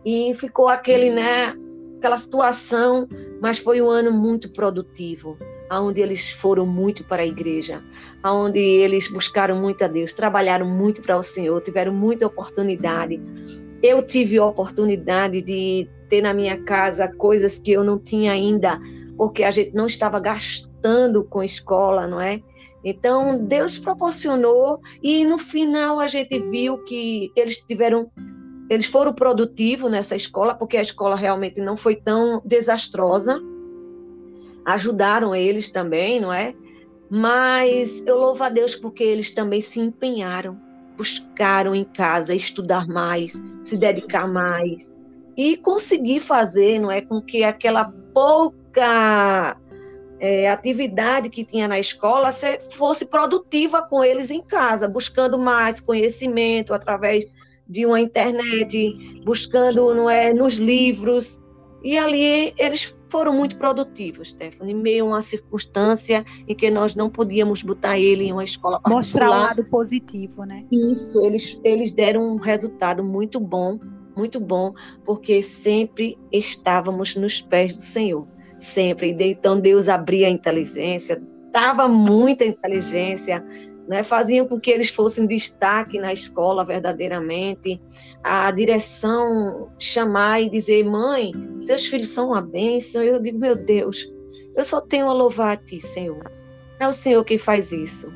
[0.05, 1.55] e ficou aquele, né,
[1.97, 3.09] aquela situação,
[3.41, 5.39] mas foi um ano muito produtivo,
[5.71, 7.83] aonde eles foram muito para a igreja,
[8.23, 13.19] aonde eles buscaram muito a Deus, trabalharam muito para o Senhor, tiveram muita oportunidade.
[13.87, 18.81] Eu tive a oportunidade de ter na minha casa coisas que eu não tinha ainda,
[19.15, 22.41] porque a gente não estava gastando com escola, não é?
[22.83, 28.11] Então, Deus proporcionou e no final a gente viu que eles tiveram
[28.71, 33.39] eles foram produtivos nessa escola, porque a escola realmente não foi tão desastrosa.
[34.65, 36.55] Ajudaram eles também, não é?
[37.11, 40.59] Mas eu louvo a Deus porque eles também se empenharam,
[40.97, 44.95] buscaram em casa estudar mais, se dedicar mais,
[45.37, 49.57] e conseguir fazer, não é, com que aquela pouca
[50.21, 52.31] é, atividade que tinha na escola
[52.73, 57.27] fosse produtiva com eles em casa, buscando mais conhecimento através
[57.67, 61.41] de uma internet, buscando, não é, nos livros.
[61.85, 66.97] E ali eles foram muito produtivos, Stephanie, em meio a uma circunstância em que nós
[66.97, 69.03] não podíamos botar ele em uma escola particular.
[69.03, 70.65] Mostrar o lado positivo, né?
[70.73, 73.79] Isso, eles, eles deram um resultado muito bom
[74.17, 74.73] muito bom,
[75.05, 78.27] porque sempre estávamos nos pés do Senhor,
[78.59, 79.17] sempre.
[79.19, 81.21] Então Deus abria a inteligência,
[81.53, 83.45] dava muita inteligência,
[83.89, 87.81] né, faziam com que eles fossem destaque na escola verdadeiramente.
[88.23, 93.03] A direção chamar e dizer: mãe, seus filhos são uma bênção.
[93.03, 94.07] Eu digo: meu Deus,
[94.57, 96.31] eu só tenho a louvar a ti, Senhor.
[96.79, 98.13] É o Senhor que faz isso.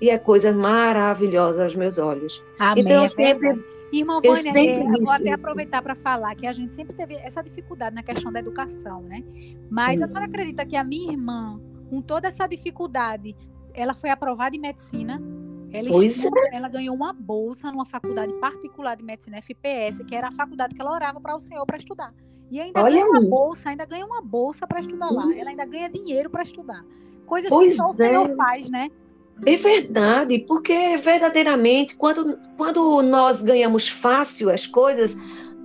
[0.00, 2.42] E é coisa maravilhosa aos meus olhos.
[2.58, 6.46] Amém, então, eu é sempre Irmã Vânia, é, eu vou até aproveitar para falar que
[6.46, 9.22] a gente sempre teve essa dificuldade na questão da educação, né?
[9.70, 13.36] Mas a senhora acredita que a minha irmã, com toda essa dificuldade,
[13.74, 15.20] ela foi aprovada em medicina?
[15.72, 16.56] Ela, estuda, é.
[16.56, 20.80] ela ganhou uma bolsa numa faculdade particular de medicina, FPS, que era a faculdade que
[20.82, 22.12] ela orava para o Senhor para estudar.
[22.50, 23.10] E ainda Olha ganha aí.
[23.10, 25.22] uma bolsa, ainda ganha uma bolsa para estudar lá.
[25.34, 26.84] Ela ainda ganha dinheiro para estudar.
[27.24, 28.36] Coisas pois que só o Senhor é.
[28.36, 28.90] faz, né?
[29.46, 35.16] É verdade, porque verdadeiramente, quando, quando nós ganhamos fácil as coisas,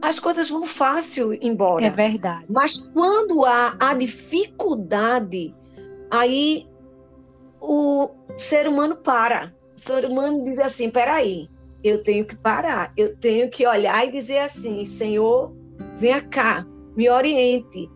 [0.02, 1.86] as coisas vão fácil embora.
[1.86, 2.46] É verdade.
[2.50, 5.54] Mas quando há a dificuldade,
[6.10, 6.66] aí
[7.60, 9.54] o ser humano para.
[9.76, 11.48] O ser humano diz assim: peraí,
[11.84, 15.54] eu tenho que parar, eu tenho que olhar e dizer assim: Senhor,
[15.96, 16.66] venha cá,
[16.96, 17.90] me oriente,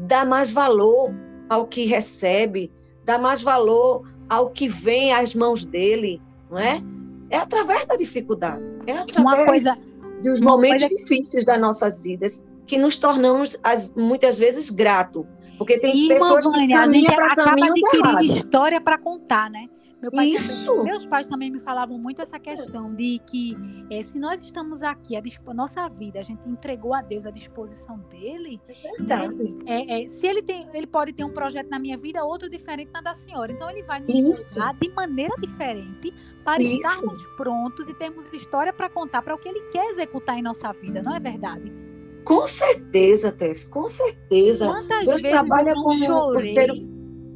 [0.00, 1.14] dá mais valor
[1.48, 2.72] ao que recebe,
[3.04, 6.82] dá mais valor ao que vem às mãos dele, não é?
[7.30, 9.78] É através da dificuldade, é através uma coisa,
[10.22, 10.96] dos momentos coisa...
[10.96, 15.26] difíceis das nossas vidas que nos tornamos as, muitas vezes grato,
[15.56, 19.68] porque tem e, pessoas que caminham para caminhos acaba adquirindo história para contar, né?
[20.00, 20.66] Meu pai Isso.
[20.66, 23.56] Também, meus pais também me falavam muito essa questão de que
[23.90, 27.30] é, se nós estamos aqui, a, a, nossa vida, a gente entregou a Deus à
[27.30, 28.60] disposição dele.
[28.68, 29.34] É verdade.
[29.36, 29.64] Né?
[29.66, 32.90] É, é, se ele tem, ele pode ter um projeto na minha vida, outro diferente
[32.92, 33.50] na da senhora.
[33.50, 36.12] Então ele vai nos entregar de maneira diferente
[36.44, 36.74] para Isso.
[36.74, 40.72] estarmos prontos e termos história para contar para o que ele quer executar em nossa
[40.74, 41.85] vida, não é verdade?
[42.26, 44.66] Com certeza, Tef, com certeza.
[44.66, 46.70] Quantas Deus trabalha com o ser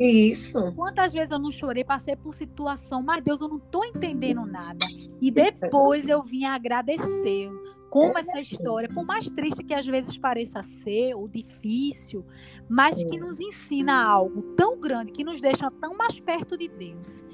[0.01, 0.73] isso.
[0.75, 4.85] Quantas vezes eu não chorei, passei por situação, mas Deus, eu não estou entendendo nada.
[5.21, 7.51] E depois eu vim agradecer.
[7.91, 12.25] Como essa história, por mais triste que às vezes pareça ser, ou difícil,
[12.69, 17.25] mas que nos ensina algo tão grande, que nos deixa tão mais perto de Deus,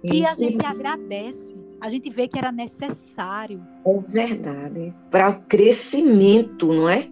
[0.00, 0.30] que Isso.
[0.30, 3.64] a gente agradece, a gente vê que era necessário.
[3.84, 4.94] É verdade.
[5.10, 7.08] Para o crescimento, não é?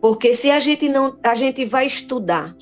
[0.00, 2.54] Porque se a gente não, a gente vai estudar,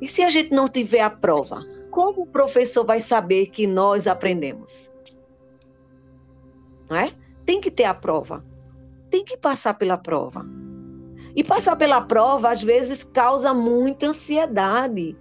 [0.00, 1.62] e se a gente não tiver a prova?
[1.92, 4.90] como o professor vai saber que nós aprendemos?
[6.88, 7.12] Não é?
[7.44, 8.42] Tem que ter a prova.
[9.10, 10.44] Tem que passar pela prova.
[11.36, 15.14] E passar pela prova, às vezes, causa muita ansiedade.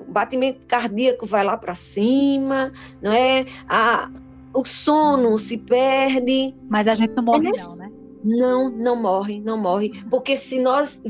[0.00, 3.46] O batimento cardíaco vai lá para cima, não é?
[3.68, 4.10] A,
[4.54, 6.54] o sono se perde.
[6.68, 7.92] Mas a gente não morre, é não, né?
[8.24, 9.92] Não, não morre, não morre.
[10.10, 11.02] Porque se nós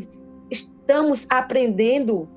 [0.51, 2.29] estamos aprendendo,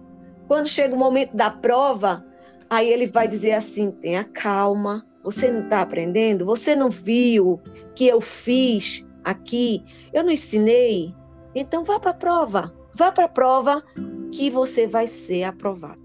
[0.48, 2.26] quando chega o momento da prova,
[2.70, 6.46] aí ele vai dizer assim: tenha calma, você não está aprendendo?
[6.46, 7.60] Você não viu
[7.96, 9.84] que eu fiz aqui?
[10.14, 11.14] Eu não ensinei?
[11.54, 12.74] Então vá para a prova.
[12.94, 13.84] Vá para a prova
[14.32, 16.00] que você vai ser aprovado.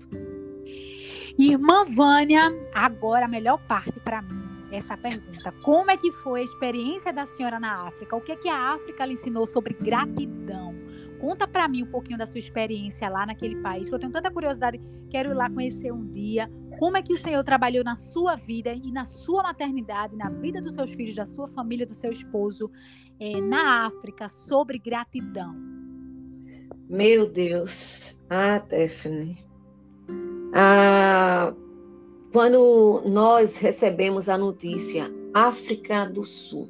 [1.38, 4.45] Irmã Vânia, agora a melhor parte para mim
[4.76, 5.52] essa pergunta.
[5.62, 8.16] Como é que foi a experiência da senhora na África?
[8.16, 10.74] O que é que a África lhe ensinou sobre gratidão?
[11.18, 14.30] Conta para mim um pouquinho da sua experiência lá naquele país, que eu tenho tanta
[14.30, 16.50] curiosidade, quero ir lá conhecer um dia.
[16.78, 20.60] Como é que o Senhor trabalhou na sua vida e na sua maternidade, na vida
[20.60, 22.70] dos seus filhos, da sua família, do seu esposo,
[23.18, 25.54] é, na África, sobre gratidão?
[26.88, 29.38] Meu Deus, ah, Stephanie.
[30.54, 31.52] Ah,
[32.32, 36.68] quando nós recebemos a notícia África do Sul,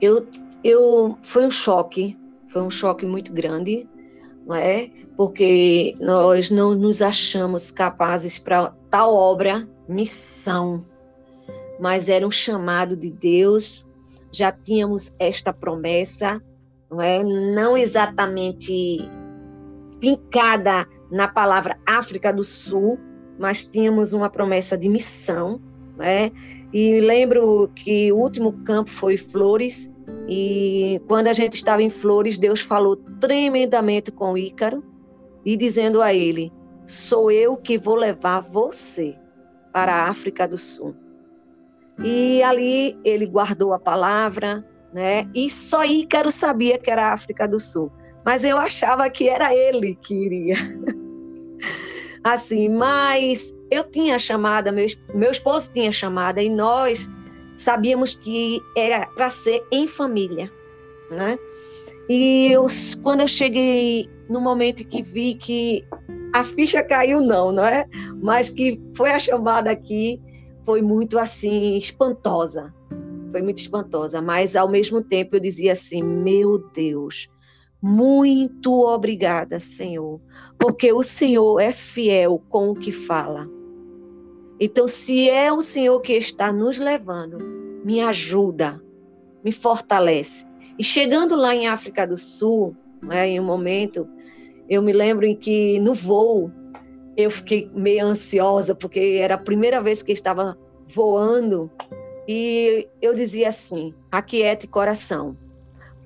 [0.00, 0.26] eu,
[0.64, 3.88] eu foi um choque, foi um choque muito grande,
[4.46, 4.90] não é?
[5.16, 10.84] Porque nós não nos achamos capazes para tal obra, missão,
[11.78, 13.86] mas era um chamado de Deus.
[14.32, 16.40] Já tínhamos esta promessa,
[16.90, 17.22] não é?
[17.22, 19.10] Não exatamente
[20.00, 22.98] fincada na palavra África do Sul,
[23.40, 25.58] mas tínhamos uma promessa de missão,
[25.96, 26.30] né?
[26.72, 29.90] E lembro que o último campo foi Flores,
[30.28, 34.84] e quando a gente estava em Flores, Deus falou tremendamente com Ícaro
[35.44, 36.50] e dizendo a ele:
[36.86, 39.16] Sou eu que vou levar você
[39.72, 40.94] para a África do Sul.
[42.02, 45.24] E ali ele guardou a palavra, né?
[45.34, 47.90] E só Ícaro sabia que era a África do Sul.
[48.24, 50.56] Mas eu achava que era ele que iria.
[52.24, 57.08] assim, mas eu tinha chamada, meu, meu esposo tinha chamada, e nós
[57.56, 60.50] sabíamos que era para ser em família,
[61.10, 61.38] né?
[62.08, 62.66] E eu,
[63.02, 65.84] quando eu cheguei no momento que vi que
[66.32, 67.86] a ficha caiu, não, não é?
[68.20, 70.20] Mas que foi a chamada aqui,
[70.64, 72.74] foi muito assim, espantosa.
[73.30, 77.28] Foi muito espantosa, mas ao mesmo tempo eu dizia assim: meu Deus,
[77.82, 80.20] muito obrigada, Senhor,
[80.58, 83.48] porque o Senhor é fiel com o que fala.
[84.60, 87.38] Então, se é o Senhor que está nos levando,
[87.82, 88.80] me ajuda,
[89.42, 90.46] me fortalece.
[90.78, 94.02] E chegando lá em África do Sul, né, em um momento,
[94.68, 96.50] eu me lembro em que no voo
[97.16, 101.70] eu fiquei meio ansiosa, porque era a primeira vez que estava voando,
[102.28, 105.36] e eu dizia assim: aquiete coração,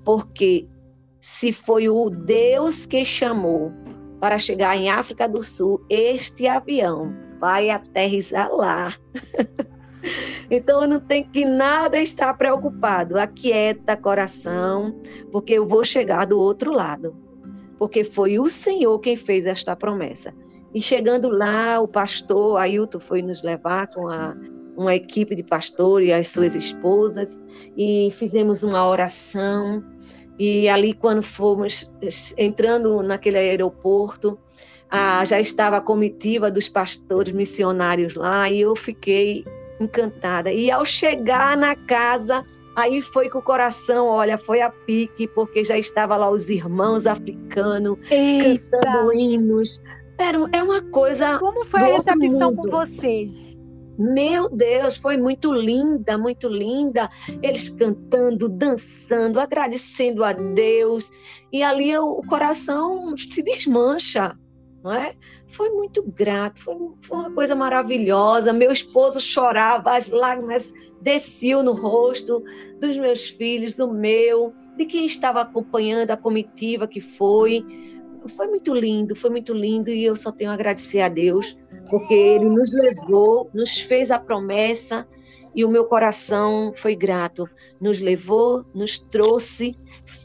[0.04, 0.66] porque
[1.24, 3.72] se foi o Deus que chamou
[4.20, 8.92] para chegar em África do Sul, este avião vai aterrissar lá.
[10.50, 13.18] então não tenho que nada estar preocupado.
[13.18, 15.00] Aquieta coração,
[15.32, 17.16] porque eu vou chegar do outro lado.
[17.78, 20.34] Porque foi o Senhor quem fez esta promessa.
[20.74, 24.36] E chegando lá, o pastor Ailton foi nos levar com a,
[24.76, 27.42] uma equipe de pastores e as suas esposas,
[27.78, 29.82] e fizemos uma oração
[30.38, 31.88] e ali, quando fomos
[32.36, 34.38] entrando naquele aeroporto,
[34.90, 39.44] ah, já estava a comitiva dos pastores missionários lá e eu fiquei
[39.80, 40.52] encantada.
[40.52, 42.44] E ao chegar na casa,
[42.76, 47.06] aí foi com o coração, olha, foi a pique, porque já estava lá os irmãos
[47.06, 48.78] africanos Eita.
[48.78, 49.80] cantando hinos.
[50.18, 51.38] Era, é uma coisa.
[51.38, 53.53] Como foi a recepção com vocês?
[53.98, 57.08] Meu Deus, foi muito linda, muito linda.
[57.42, 61.10] Eles cantando, dançando, agradecendo a Deus.
[61.52, 64.36] E ali o coração se desmancha.
[64.82, 65.14] Não é?
[65.46, 68.52] Foi muito grato, foi, foi uma coisa maravilhosa.
[68.52, 72.44] Meu esposo chorava, as lágrimas desciam no rosto
[72.78, 77.64] dos meus filhos, do meu, de quem estava acompanhando a comitiva que foi
[78.28, 81.56] foi muito lindo, foi muito lindo e eu só tenho a agradecer a Deus,
[81.90, 85.06] porque Ele nos levou, nos fez a promessa
[85.54, 87.48] e o meu coração foi grato.
[87.80, 89.74] Nos levou, nos trouxe,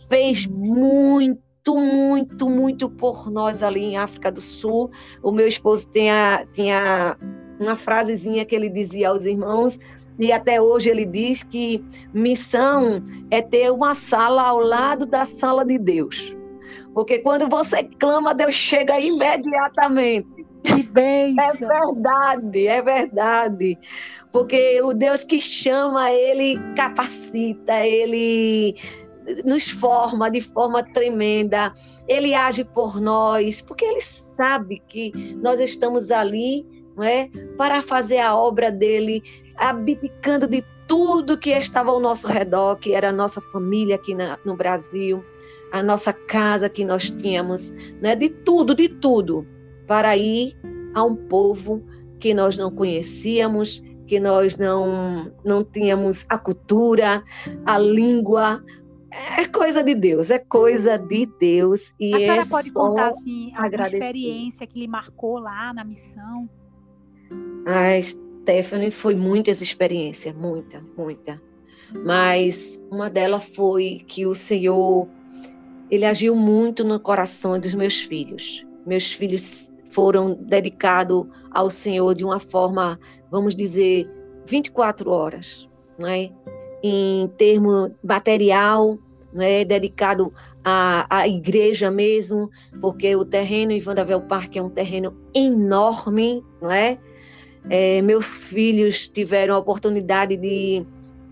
[0.10, 1.40] fez muito,
[1.76, 4.90] muito, muito por nós ali em África do Sul.
[5.22, 7.16] O meu esposo tinha, tinha
[7.60, 9.78] uma frasezinha que ele dizia aos irmãos,
[10.18, 11.84] e até hoje ele diz que
[12.14, 16.39] missão é ter uma sala ao lado da sala de Deus.
[16.94, 20.28] Porque quando você clama, Deus chega imediatamente.
[20.64, 21.36] Que bem!
[21.40, 23.78] É verdade, é verdade.
[24.32, 28.76] Porque o Deus que chama, ele capacita, ele
[29.46, 31.74] nos forma de forma tremenda.
[32.08, 35.12] Ele age por nós, porque ele sabe que
[35.42, 36.66] nós estamos ali,
[36.96, 39.24] não é, para fazer a obra dele,
[39.58, 44.40] abdicando de tudo que estava ao nosso redor, que era a nossa família aqui na,
[44.44, 45.24] no Brasil,
[45.72, 49.48] a nossa casa que nós tínhamos, né, de tudo, de tudo,
[49.88, 50.58] para ir
[50.94, 51.84] a um povo
[52.20, 57.24] que nós não conhecíamos, que nós não, não tínhamos a cultura,
[57.66, 58.64] a língua.
[59.38, 61.94] É coisa de Deus, é coisa de Deus.
[62.00, 66.50] E a senhora é pode contar assim, a experiência que lhe marcou lá na missão?
[67.66, 71.42] A Stephanie foi muitas experiências, muita, muita.
[72.06, 75.08] Mas uma delas foi que o Senhor
[75.90, 78.66] ele agiu muito no coração dos meus filhos.
[78.86, 83.00] Meus filhos foram dedicados ao Senhor de uma forma,
[83.32, 84.10] vamos dizer,
[84.46, 86.30] 24 horas, né?
[86.82, 88.98] em termo material,
[89.34, 89.66] né?
[89.66, 90.32] dedicado
[90.64, 96.72] à, à igreja mesmo, porque o terreno em Vandavel Park é um terreno enorme, não
[96.72, 96.98] é?
[97.70, 100.86] é meus filhos tiveram a oportunidade de,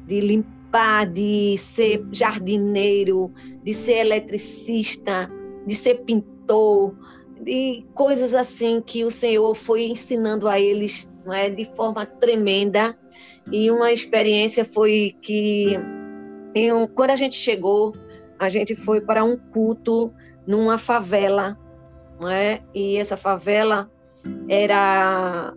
[0.06, 0.57] de limpar,
[1.06, 3.32] de ser jardineiro,
[3.64, 5.30] de ser eletricista,
[5.66, 6.96] de ser pintor,
[7.42, 12.98] de coisas assim que o Senhor foi ensinando a eles não é, de forma tremenda.
[13.52, 15.78] E uma experiência foi que,
[16.56, 17.94] um, quando a gente chegou,
[18.40, 20.08] a gente foi para um culto
[20.46, 21.58] numa favela,
[22.20, 22.62] não é?
[22.74, 23.92] e essa favela
[24.50, 25.54] era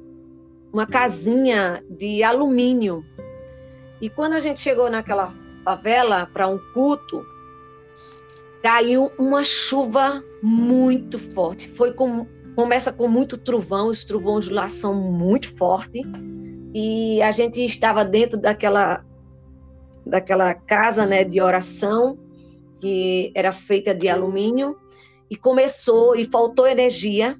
[0.72, 3.04] uma casinha de alumínio.
[4.00, 5.32] E quando a gente chegou naquela
[5.64, 7.24] favela para um culto,
[8.62, 11.68] caiu uma chuva muito forte.
[11.68, 16.02] Foi com, começa com muito trovão, os trovões lá são muito fortes.
[16.74, 19.04] E a gente estava dentro daquela
[20.06, 22.18] daquela casa, né, de oração
[22.80, 24.76] que era feita de alumínio
[25.30, 27.36] e começou e faltou energia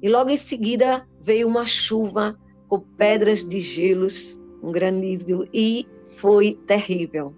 [0.00, 2.38] e logo em seguida veio uma chuva
[2.68, 5.86] com pedras de gelos, um granizo e
[6.16, 7.34] foi terrível.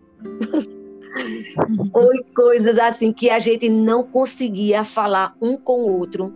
[1.92, 6.34] Foi coisas assim que a gente não conseguia falar um com o outro.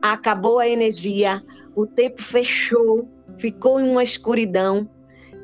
[0.00, 1.42] Acabou a energia,
[1.76, 3.08] o tempo fechou,
[3.38, 4.88] ficou em uma escuridão.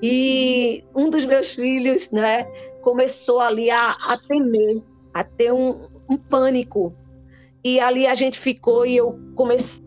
[0.02, 2.44] E um dos meus filhos, né,
[2.80, 4.82] começou ali a, a temer,
[5.12, 6.94] a ter um, um pânico.
[7.62, 9.84] E ali a gente ficou e eu comecei